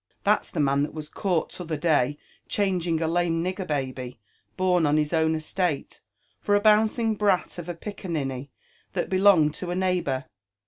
That's 0.23 0.49
the 0.49 0.59
man 0.59 0.81
that 0.81 0.95
was 0.95 1.09
caught 1.09 1.51
t'other 1.51 1.77
day 1.77 2.17
changing 2.47 3.03
a 3.03 3.07
lame 3.07 3.43
nigger 3.43 3.67
baby, 3.67 4.19
horn 4.57 4.87
on 4.87 4.97
his 4.97 5.13
own 5.13 5.35
estate, 5.35 6.01
for 6.39 6.55
a 6.55 6.59
bouncing 6.59 7.13
brat 7.13 7.59
of 7.59 7.67
apiccaniny 7.67 8.49
that 8.93 9.11
belonged 9.11 9.53
to 9.53 9.69
a 9.69 9.75
neiglvbour. 9.75 10.25